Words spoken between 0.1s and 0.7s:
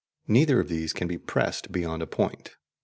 Neither of